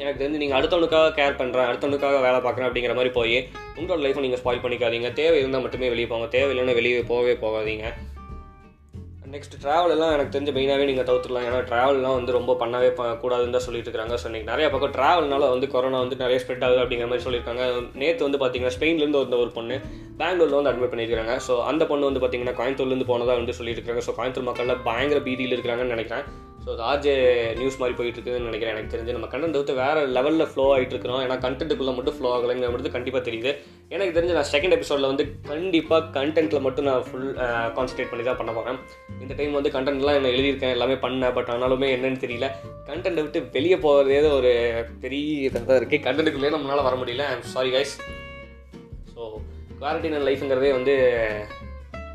எனக்கு 0.00 0.20
தெரிஞ்சு 0.22 0.40
நீங்கள் 0.42 0.58
அடுத்தவனுக்காக 0.58 1.12
கேர் 1.18 1.38
பண்ணுறேன் 1.40 1.68
அடுத்தவனுக்காக 1.70 2.16
வேலை 2.26 2.38
பார்க்குறேன் 2.44 2.68
அப்படிங்கிற 2.68 2.94
மாதிரி 2.98 3.12
போய் 3.18 3.36
உங்களோட 3.78 4.00
லைஃப்பை 4.04 4.24
நீங்கள் 4.24 4.42
ஸ்பாயில் 4.42 4.64
பண்ணிக்காதீங்க. 4.64 5.10
தேவை 5.20 5.38
இருந்தால் 5.42 5.64
மட்டுமே 5.66 5.90
வெளியே 5.94 6.08
போங்க. 6.12 6.28
தேவை 6.36 6.50
இல்லைன்னா 6.54 6.76
வெளியே 6.80 7.04
போகவே 7.12 7.34
போகாதீங்க. 7.44 7.86
நெக்ஸ்ட் 9.36 9.56
ட்ராவல் 9.62 9.92
எல்லாம் 9.94 10.12
எனக்கு 10.16 10.34
தெரிஞ்ச 10.34 10.50
மெயினாகவே 10.56 10.84
நீங்கள் 10.88 11.06
தவிர்த்துக்கலாம் 11.08 11.46
ஏன்னா 11.48 11.58
ட்ராவல்லாம் 11.70 12.16
வந்து 12.18 12.36
ரொம்ப 12.36 12.52
பண்ணவே 12.60 12.88
கூடாதுன்னு 13.22 13.56
தான் 13.56 13.64
சொல்லிட்டு 13.66 13.90
இருக்காங்க. 13.90 14.14
ஸோ 14.20 14.26
இன்னைக்கு 14.30 14.50
நிறைய 14.52 14.66
பக்கம் 14.74 14.94
ட்ராவல்னால 14.96 15.48
வந்து 15.54 15.66
கொரோனா 15.74 15.98
வந்து 16.04 16.16
நிறைய 16.22 16.38
ஸ்ப்ரெட் 16.42 16.64
ஆகுது 16.66 16.82
அப்படிங்கிற 16.82 17.08
மாதிரி 17.10 17.26
சொல்லியிருக்காங்க. 17.26 17.64
நேற்று 18.02 18.26
வந்து 18.28 18.40
பார்த்தீங்கன்னா 18.42 18.76
ஸ்பெயின்லேருந்து 18.76 19.22
வந்த 19.24 19.38
ஒரு 19.44 19.52
பொண்ணு 19.58 19.76
பெங்களூரில் 20.22 20.58
வந்து 20.58 20.72
அட்மிட் 20.72 20.92
பண்ணியிருக்காங்க. 20.94 21.36
ஸோ 21.48 21.54
அந்த 21.70 21.84
பொண்ணு 21.92 22.10
வந்து 22.10 22.22
பார்த்தீங்கன்னா 22.24 22.56
கோயம்புத்தூர்லேருந்து 22.60 23.10
போனதாக 23.12 23.38
வந்து 23.42 23.58
சொல்லியிருக்காங்க 23.60 24.04
ஸோ 24.08 24.14
கோயம்புத்தூர் 24.18 24.48
மக்கள்லாம் 24.50 24.84
பயங்கர 24.90 25.20
பீதியில் 25.28 25.56
இருக்கிறாங்கன்னு 25.56 25.96
நினைக்கிறேன். 25.96 26.26
ஸோ 26.66 26.72
அது 26.74 26.82
ஆர்ஜே 26.90 27.12
நியூஸ் 27.58 27.76
மாதிரி 27.80 27.94
போயிட்டு 27.98 28.18
இருக்குதுன்னு 28.18 28.48
நினைக்கிறேன். 28.48 28.74
எனக்கு 28.76 28.92
தெரிஞ்சு 28.92 29.14
நம்ம 29.16 29.26
கண்டென்ட் 29.32 29.58
வந்து 29.58 29.74
வேறு 29.80 30.00
லெவலில் 30.16 30.48
ஃப்ளோ 30.52 30.64
ஆகிட்டு 30.76 30.94
இருக்கிறோம் 30.94 31.20
ஏன்னா 31.24 31.36
கண்டென்ட்டுக்குள்ளே 31.44 31.92
மட்டும் 31.98 32.16
ஃப்ளோ 32.16 32.30
ஆகலைங்கிறது 32.36 32.90
கண்டிப்பாக 32.94 33.22
தெரியுது. 33.28 33.50
எனக்கு 33.94 34.16
தெரிஞ்சு 34.16 34.36
நான் 34.38 34.48
செகண்ட் 34.54 34.74
எபிசோடில் 34.76 35.08
வந்து 35.10 35.24
கண்டிப்பாக 35.50 36.10
கண்டென்ட்டில் 36.16 36.64
மட்டும் 36.66 36.86
நான் 36.88 37.06
ஃபுல் 37.08 37.28
கான்சன்ட்ரேட் 37.76 38.10
பண்ணி 38.12 38.24
தான் 38.28 38.40
பண்ண 38.40 38.52
போகிறேன் 38.56 38.80
இந்த 39.22 39.32
டைம் 39.40 39.56
வந்து 39.58 39.72
கண்டென்ட்லாம் 39.76 40.18
என்ன 40.20 40.32
எழுதியிருக்கேன் 40.34 40.74
எல்லாமே 40.76 40.96
பண்ணேன். 41.06 41.34
பட் 41.38 41.52
ஆனாலுமே 41.56 41.90
என்னன்னு 41.96 42.22
தெரியல. 42.24 42.48
கண்டென்ட்டை 42.90 43.24
விட்டு 43.26 43.42
வெளியே 43.58 43.78
போகிறதே 43.86 44.20
ஒரு 44.40 44.52
பெரிய 45.04 45.48
இதாக 45.50 45.80
இருக்குது 45.80 46.04
கண்டென்ட்டுக்குள்ளேயே 46.08 46.54
நம்மளால் 46.56 46.88
வர 46.88 46.96
முடியல. 47.02 47.26
I'm 47.34 47.48
sorry 47.56 47.72
guys 47.76 47.96
so 49.14 49.22
quarantine 49.80 50.26
லைஃப்ங்கிறதே 50.30 50.72
வந்து 50.78 50.96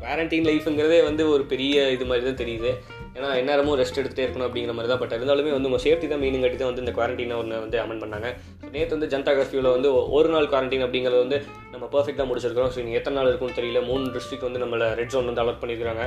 குவாரண்டைன் 0.00 0.48
லைஃப்ங்கிறதே 0.50 1.00
வந்து 1.10 1.24
ஒரு 1.34 1.42
பெரிய 1.54 1.90
இது 1.96 2.04
மாதிரி 2.10 2.26
தான் 2.28 2.42
தெரியுது. 2.44 2.72
ஏன்னா 3.16 3.30
எந்நேரமும் 3.40 3.76
ரெஸ்ட் 3.80 3.98
எடுத்துகிட்டே 4.00 4.24
இருக்கணும் 4.26 4.46
அப்படிங்கிற 4.48 4.74
மாதிரி 4.76 4.90
தான் 4.92 5.00
பட் 5.02 5.14
இருந்தாலுமே 5.16 5.50
வந்து 5.54 5.68
உங்கள் 5.70 5.82
சேஃப்டி 5.84 6.06
தான் 6.12 6.22
மீனிங் 6.24 6.44
கட்டி 6.44 6.58
தான் 6.60 6.70
வந்து 6.70 6.82
இந்த 6.84 6.92
குவாரண்டைனை 6.98 7.36
ஒன்று 7.42 7.62
வந்து 7.64 7.78
அமெண்ட் 7.82 8.02
பண்ணாங்க. 8.04 8.28
நேற்று 8.74 8.94
வந்து 8.96 9.10
ஜனதா 9.14 9.32
கர்ஃபியூவில் 9.38 9.70
வந்து 9.76 9.88
ஒரு 10.18 10.28
நாள் 10.34 10.48
குவாரண்டைன் 10.52 10.84
அப்படிங்கிறது 10.86 11.22
வந்து 11.24 11.38
நம்ம 11.72 11.84
பர்ஃபெக்டாக 11.94 12.26
முடிச்சிருக்கிறோம். 12.30 12.72
ஸோ 12.74 12.80
இனி 12.82 12.98
எத்தனை 13.00 13.16
நாள் 13.18 13.30
இருக்கும்னு 13.30 13.58
தெரியல. 13.60 13.82
மூணு 13.90 14.04
டிஸ்ட்ரிக்ட் 14.16 14.46
வந்து 14.48 14.62
நம்மளை 14.64 14.88
ரெட் 15.00 15.12
ஜோன் 15.14 15.28
வந்து 15.30 15.44
அலர்ட் 15.44 15.62
பண்ணியிருக்காங்க 15.64 16.06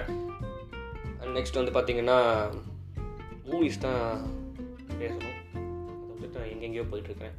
அண்ட் 1.20 1.34
நெக்ஸ்ட் 1.40 1.60
வந்து 1.62 1.76
பார்த்தீங்கன்னா 1.78 2.18
மூவிஸ் 3.52 3.84
தான் 3.88 4.02
பேசணும். 5.02 5.38
அதை 5.54 6.12
விட்டுட்டு 6.12 6.40
நான் 6.40 6.52
எங்கெங்கேயோ 6.56 6.88
போயிட்டுருக்கேன் 6.92 7.36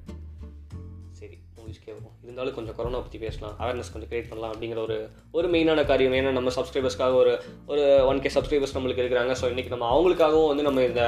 சரி 1.18 1.36
மூவிஸ்க்கே 1.56 1.92
வரும் 1.96 2.14
இருந்தாலும் 2.24 2.54
கொஞ்சம் 2.56 2.76
கொரோனா 2.78 2.98
பற்றி 3.04 3.18
பேசலாம் 3.22 3.54
அவேர்னஸ் 3.62 3.90
கொஞ்சம் 3.92 4.10
கிரியேட் 4.10 4.28
பண்ணலாம் 4.30 4.52
அப்படிங்கிற 4.54 4.80
ஒரு 4.86 4.96
ஒரு 5.36 5.46
மெயினான 5.54 5.84
காரியம். 5.90 6.14
ஏன்னா 6.18 6.32
நம்ம 6.38 6.50
சப்ஸ்கிரைபர்ஸ்க்காக 6.56 7.14
ஒரு 7.22 7.32
ஒரு 7.70 7.82
ஒன் 8.10 8.20
கே 8.24 8.30
சப்ஸ்கிரைபர்ஸ் 8.34 8.74
நம்மளுக்கு 8.76 9.02
இருக்கிறாங்க. 9.04 9.34
ஸோ 9.40 9.46
இன்றைக்கி 9.52 9.72
நம்ம 9.74 9.86
அவங்களுக்காகவும் 9.94 10.50
வந்து 10.52 10.66
நம்ம 10.68 10.82
இந்த 10.90 11.04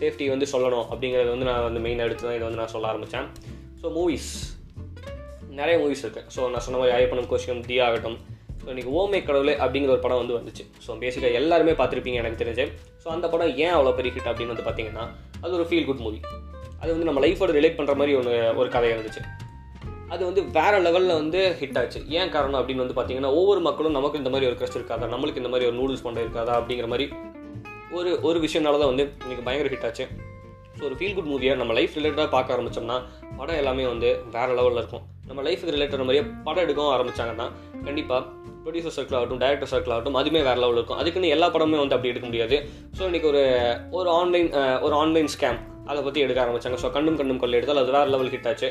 சேஃப்டி 0.00 0.26
வந்து 0.34 0.48
சொல்லணும் 0.54 0.86
அப்படிங்கிறது 0.92 1.30
வந்து 1.34 1.48
நான் 1.50 1.66
வந்து 1.68 1.82
மெயினாக 1.86 2.08
எடுத்து 2.08 2.26
தான் 2.26 2.36
இதை 2.38 2.46
வந்து 2.48 2.60
நான் 2.62 2.74
சொல்ல 2.74 2.90
ஆரம்பித்தேன் 2.92 3.28
ஸோ 3.82 3.92
மூவிஸ் 3.98 4.30
நிறைய 5.60 5.76
மூவிஸ் 5.84 6.04
இருக்குது 6.06 6.28
ஸோ 6.34 6.40
நான் 6.54 6.64
சொன்ன 6.66 6.80
மாதிரி 6.82 6.94
ஐயப்பனம் 6.98 7.30
கோஷியம் 7.32 7.62
தி 7.68 7.78
ஆகட்டும். 7.86 8.18
ஸோ 8.62 8.68
இன்றைக்கி 8.72 8.92
ஓமே 9.00 9.18
கடவுளே 9.28 9.54
அப்படிங்கிற 9.64 9.90
ஒரு 9.96 10.04
படம் 10.04 10.20
வந்து 10.22 10.36
வந்துச்சு. 10.38 10.64
ஸோ 10.84 10.98
பேசிக்காக 11.04 11.38
எல்லாருமே 11.40 11.74
பார்த்துருப்பீங்க 11.80 12.20
எனக்கு 12.22 12.42
தெரிஞ்சு. 12.42 12.66
ஸோ 13.02 13.08
அந்த 13.16 13.26
படம் 13.34 13.52
ஏன் 13.64 13.74
அவ்வளோ 13.78 13.94
பெரிய 14.00 14.12
ஹிட் 14.16 14.30
அப்படின்னு 14.32 14.54
வந்து 14.54 14.68
பார்த்தீங்கன்னா 14.68 15.06
அது 15.42 15.52
ஒரு 15.60 15.66
ஃபீல் 15.70 15.88
குட் 15.90 16.04
மூவி 16.06 16.20
அது 16.82 16.90
வந்து 16.94 17.08
நம்ம 17.08 17.20
லைஃபோட 17.26 17.52
ரிலேட் 17.58 17.76
பண்ணுற 17.78 17.94
மாதிரி 18.00 18.12
ஒன்று 18.18 18.34
ஒரு 18.60 18.68
கதை 18.74 18.90
இருந்துச்சு. 18.94 19.22
அது 20.14 20.22
வந்து 20.28 20.42
வேற 20.58 20.74
லெவலில் 20.84 21.18
வந்து 21.20 21.40
ஹிட் 21.60 21.78
ஆச்சு. 21.80 22.00
ஏன் 22.18 22.30
காரணம் 22.34 22.60
அப்படின்னு 22.60 22.84
வந்து 22.84 22.96
பார்த்தீங்கன்னா 22.98 23.32
ஒவ்வொரு 23.40 23.60
மக்களும் 23.66 23.96
நமக்கு 23.98 24.20
இந்த 24.20 24.30
மாதிரி 24.34 24.48
ஒரு 24.50 24.56
க்ரஷ் 24.60 24.78
இருக்காதா? 24.78 25.08
நம்மளுக்கு 25.14 25.42
இந்த 25.42 25.50
மாதிரி 25.54 25.68
ஒரு 25.70 25.76
நூடுல்ஸ் 25.80 26.04
பண்ண 26.06 26.18
இருக்காதா? 26.26 26.54
அப்படிங்கிற 26.60 26.88
மாதிரி 26.92 27.06
ஒரு 27.98 28.10
ஒரு 28.28 28.38
விஷயனால 28.46 28.78
தான் 28.82 28.90
வந்து 28.92 29.04
இன்னைக்கு 29.24 29.44
பயங்கர 29.48 29.70
ஹிட் 29.74 29.86
ஆச்சு. 29.88 30.06
ஸோ 30.78 30.82
ஒரு 30.88 30.96
ஃபீல் 30.98 31.14
குட் 31.14 31.30
மூவியை 31.30 31.54
நம்ம 31.60 31.72
லைஃப் 31.78 31.94
ரிலேட்டடாக 31.98 32.30
பார்க்க 32.34 32.56
ஆரம்பிச்சோம்னா 32.56 32.96
படம் 33.38 33.60
எல்லாமே 33.62 33.84
வந்து 33.92 34.10
வேற 34.34 34.48
லெவலில் 34.58 34.80
இருக்கும். 34.82 35.04
நம்ம 35.28 35.42
லைஃபுக்கு 35.46 35.74
ரிலேட்டட் 35.76 36.04
மாதிரியே 36.08 36.24
படம் 36.46 36.64
எடுக்கவும் 36.66 36.92
ஆரம்பிச்சாங்கன்னா 36.96 37.46
கண்டிப்பாக 37.86 38.20
ப்ரொடியூசர் 38.64 38.94
சர்க்கிள் 38.96 39.16
ஆகட்டும் 39.18 39.40
டேரக்டர் 39.42 39.70
சர்க்கிள் 39.72 39.94
ஆகட்டும் 39.94 40.18
அதுவுமே 40.20 40.40
வேற 40.48 40.56
லெவலில் 40.62 40.80
இருக்கும். 40.80 41.00
அதுக்குன்னு 41.02 41.34
எல்லா 41.36 41.48
படமுமே 41.54 41.80
வந்து 41.82 41.96
அப்படி 41.96 42.12
எடுக்க 42.12 42.26
முடியாது. 42.30 42.56
ஸோ 42.98 43.02
இன்னைக்கு 43.10 43.28
ஒரு 43.32 43.42
ஒரு 43.98 44.10
ஆன்லைன் 44.20 44.48
ஒரு 44.86 44.94
ஆன்லைன் 45.02 45.30
ஸ்கேம் 45.36 45.58
அதை 45.90 46.00
பற்றி 46.06 46.22
எடுக்க 46.24 46.38
ஆரம்பிச்சாங்க. 46.44 46.78
ஸோ 46.84 46.90
கண்ணும் 46.96 47.18
கண்ணும் 47.20 47.40
கொள்ளை 47.42 47.58
எடுத்தால் 47.58 47.82
அது 47.82 47.94
வேறு 47.96 48.12
லெவல் 48.14 48.32
ஹிட் 48.34 48.48
ஆச்சு. 48.50 48.68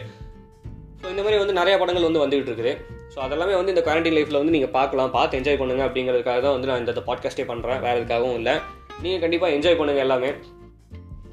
ஸோ 1.02 1.06
இந்த 1.14 1.22
மாதிரி 1.24 1.40
வந்து 1.44 1.56
நிறைய 1.60 1.76
படங்கள் 1.82 2.08
வந்து 2.10 2.24
வந்துகிட்டு 2.24 2.52
இருக்குது. 2.52 2.74
ஸோ 3.14 3.18
அதெல்லாமே 3.26 3.56
வந்து 3.60 3.74
இந்த 3.74 3.82
குவாரண்டைன் 3.88 4.16
லைஃப்பில் 4.18 4.40
வந்து 4.42 4.56
நீங்கள் 4.56 4.74
பார்க்கலாம். 4.78 5.12
பார்த்து 5.18 5.38
என்ஜாய் 5.40 5.60
பண்ணுங்க 5.62 5.84
அப்படிங்கிறதுக்காக 5.88 6.40
தான் 6.46 6.56
வந்து 6.58 6.70
நான் 6.70 6.82
இந்த 6.84 7.04
பாட்காஸ்ட்டே 7.10 7.46
பண்ணுறேன் 7.52 7.82
வேறு 7.86 8.00
எதுக்காகவும் 8.02 8.38
இல்லை. 8.40 8.56
நீங்கள் 9.04 9.22
கண்டிப்பாக 9.24 9.56
என்ஜாய் 9.58 9.80
பண்ணுங்கள் 9.82 10.06
எல்லாமே. 10.08 10.32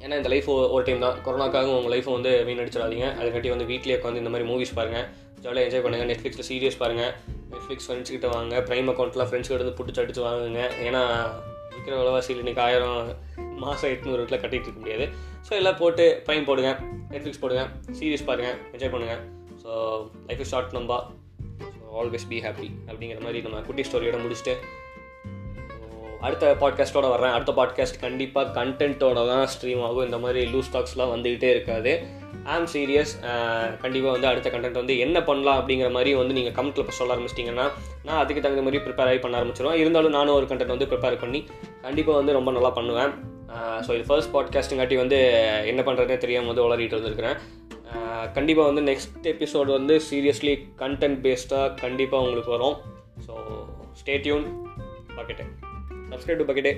ஏன்னா 0.05 0.17
இந்த 0.21 0.31
லைஃப் 0.33 0.49
ஒரு 0.77 0.83
டைம் 0.87 1.05
தான். 1.05 1.19
கொரோனாக்காகவும் 1.27 1.77
உங்கள் 1.79 1.93
லைஃப்பை 1.95 2.13
வந்து 2.17 2.33
வீணடிச்சிடாதீங்க. 2.49 3.07
அதுக்காட்டி 3.21 3.53
வந்து 3.55 3.69
வீட்லேயே 3.71 3.97
உட்காந்து 3.99 4.23
இந்த 4.23 4.33
மாதிரி 4.35 4.49
மூவிஸ் 4.51 4.75
பாருங்கள் 4.79 5.07
ஜாலியாக 5.45 5.67
என்ஜாய் 5.69 5.85
பண்ணுங்கள் 5.85 6.11
நெட்ஃப்ளிக்ஸில் 6.11 6.49
சீரியஸ் 6.51 6.79
பாருங்கள் 6.83 7.13
நெட்ஃப்ளிக்ஸ் 7.53 7.87
ஃப்ரெண்ட்ஸ் 7.87 8.13
கிட்ட 8.15 8.29
வாங்க. 8.35 8.55
ப்ரைம் 8.69 8.89
அக்கௌண்ட்லாம் 8.93 9.31
ஃப்ரெண்ட்ஸ் 9.31 9.51
கிட்ட 9.51 9.63
வந்து 9.65 9.77
புட்டு 9.79 10.01
அடிச்சு 10.03 10.23
வாங்குங்க. 10.29 10.63
ஏன்னா 10.87 11.03
விற்கிற 11.75 11.95
விலைவாசியில் 12.01 12.41
இன்றைக்கி 12.43 12.63
ஆயிரம் 12.67 12.99
மாதம் 13.63 13.91
எட்நூறு 13.95 14.21
வீட்டில் 14.23 14.43
கட்டிகிட்டு 14.43 14.69
இருக்க 14.69 14.81
முடியாது. 14.85 15.05
ஸோ 15.47 15.53
எல்லாம் 15.61 15.79
போட்டு 15.83 16.05
ப்ரைம் 16.27 16.47
போடுங்க 16.49 16.71
நெட்ஃப்ளிக்ஸ் 17.13 17.43
போடுங்க 17.43 17.63
சீரியஸ் 17.99 18.27
பாருங்கள் 18.31 18.57
என்ஜாய் 18.75 18.95
பண்ணுங்கள் 18.95 19.23
ஸோ 19.63 19.71
லைஃப் 20.29 20.43
இஸ் 20.45 20.53
ஷார்ட் 20.55 20.75
நம்பா. 20.79 20.99
ஸோ 21.77 21.85
ஆல்வேஸ் 22.01 22.27
பி 22.33 22.39
ஹாப்பி 22.47 22.69
அப்படிங்கிற 22.89 23.21
மாதிரி 23.27 23.41
நம்ம 23.47 23.63
குட்டி 23.69 23.85
ஸ்டோரியோட 23.91 24.21
முடிச்சுட்டு 24.25 24.55
அடுத்த 26.27 26.51
பாட்காஸ்ட்டோட 26.61 27.07
வர்றேன். 27.13 27.35
அடுத்த 27.37 27.53
பாட்காஸ்ட் 27.59 27.99
கண்டிப்பாக 28.05 28.53
கண்டென்ட்டோட 28.59 29.23
தான் 29.31 29.47
ஸ்ட்ரீம் 29.55 29.83
ஆகும். 29.87 30.07
இந்த 30.09 30.19
மாதிரி 30.23 30.43
லூஸ் 30.53 30.71
டாக்ஸ்லாம் 30.75 31.13
வந்துக்கிட்டே 31.15 31.51
இருக்காது. 31.55 31.93
ஆம் 32.53 32.69
சீரியஸ் 32.73 33.13
கண்டிப்பாக 33.83 34.13
வந்து 34.15 34.29
அடுத்த 34.31 34.49
கண்டென்ட் 34.55 34.81
வந்து 34.81 34.95
என்ன 35.05 35.19
பண்ணலாம் 35.29 35.59
அப்படிங்கிற 35.61 35.89
மாதிரி 35.97 36.11
வந்து 36.21 36.37
நீங்கள் 36.39 36.55
கமெண்ட்டில் 36.57 36.85
இப்போ 36.85 36.95
சொல்ல 36.99 37.15
ஆரம்பிச்சிட்டிங்கன்னா 37.15 37.67
நான் 38.07 38.21
அதுக்கு 38.23 38.43
தகுந்த 38.45 38.65
மாதிரி 38.67 38.81
ப்ரிப்பேர் 38.87 39.11
ஆகி 39.13 39.21
பண்ண 39.23 39.39
ஆரம்பிச்சிடும் 39.41 39.79
இருந்தாலும் 39.83 40.17
நானும் 40.19 40.37
ஒரு 40.39 40.49
கண்டென்ட் 40.51 40.75
வந்து 40.75 40.89
ப்ரிப்பேர் 40.93 41.17
பண்ணி 41.23 41.41
கண்டிப்பாக 41.87 42.17
வந்து 42.21 42.37
ரொம்ப 42.39 42.53
நல்லா 42.57 42.71
பண்ணுவேன். 42.79 43.13
ஸோ 43.87 43.91
இது 43.97 44.05
ஃபர்ஸ்ட் 44.09 44.33
பாட்காஸ்ட்டுங்காட்டி 44.35 44.97
வந்து 45.03 45.19
என்ன 45.71 45.81
பண்ணுறதுனே 45.89 46.19
தெரியாமல் 46.25 46.51
வந்து 46.53 46.65
உளறிட்டு 46.67 46.99
வந்துருக்கிறேன் 46.99 47.39
கண்டிப்பாக 48.37 48.69
வந்து 48.71 48.83
நெக்ஸ்ட் 48.91 49.27
எபிசோடு 49.33 49.71
வந்து 49.79 49.97
சீரியஸ்லி 50.09 50.55
கண்டென்ட் 50.83 51.21
பேஸ்டாக 51.27 51.69
கண்டிப்பாக 51.85 52.25
உங்களுக்கு 52.25 52.53
வரும். 52.57 52.77
So 53.27 53.33
stay tuned 54.01 54.47
bucket 55.19 55.45
subscribe 56.13 56.41
to 56.41 56.49
பக்கெட்டே 56.51 56.75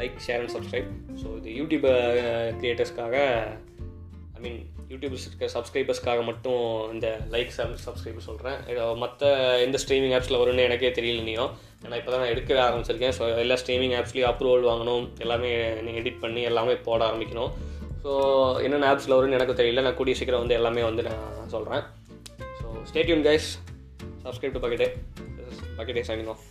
like 0.00 0.14
share 0.26 0.40
and 0.42 0.54
subscribe 0.56 0.88
so 1.22 1.26
இது 1.40 1.50
யூடியூப் 1.60 1.86
க்ரியேட்டர்ஸ்க்காக 2.60 3.16
ஐ 4.36 4.40
மீன் 4.44 4.60
யூடியூப் 4.92 5.14
இருக்க 5.28 5.48
சப்ஸ்கிரைபர்ஸ்க்காக 5.54 6.22
மட்டும் 6.28 6.62
இந்த 6.94 7.06
லைக் 7.34 7.52
சப்ஸ்கிரைபர் 7.86 8.26
சொல்கிறேன் 8.28 8.58
மற்ற 9.02 9.30
எந்த 9.66 9.78
ஸ்ட்ரீமிங் 9.82 10.14
ஆப்ஸில் 10.16 10.40
வரும்னு 10.40 10.66
எனக்கே 10.68 10.90
தெரியல 10.98 11.22
நீயும். 11.28 11.52
ஏன்னா 11.84 11.96
இப்போ 12.00 12.10
தான் 12.12 12.22
நான் 12.22 12.32
எடுக்க 12.34 12.60
ஆரம்பிச்சிருக்கேன். 12.66 13.14
ஸோ 13.18 13.22
எல்லா 13.44 13.56
ஸ்ட்ரீமிங் 13.62 13.94
ஆப்ஸ்லேயும் 14.00 14.30
அப்ரூவல் 14.32 14.68
வாங்கணும். 14.70 15.06
எல்லாமே 15.24 15.52
நீங்கள் 15.86 16.02
எடிட் 16.02 16.22
பண்ணி 16.24 16.42
எல்லாமே 16.50 16.76
போட 16.88 17.00
ஆரம்பிக்கணும். 17.10 17.52
ஸோ 18.04 18.12
என்னென்ன 18.64 18.88
ஆப்ஸில் 18.92 19.16
வரும்னு 19.16 19.38
எனக்கு 19.40 19.58
தெரியல. 19.60 19.84
நான் 19.86 19.98
கூடிய 20.00 20.16
சீக்கிரம் 20.20 20.44
வந்து 20.44 20.58
எல்லாமே 20.60 20.84
வந்து 20.90 21.04
நான் 21.10 21.52
சொல்கிறேன் 21.56 21.84
so 22.60 22.66
stay tuned 22.90 23.24
guys 23.28 23.48
subscribe 24.26 24.56
to 24.56 24.62
பக்கெட்டே 24.64 24.90
பக்கெட்டே 25.78 26.04
சைனிங் 26.10 26.30
ஆஃப் 26.34 26.44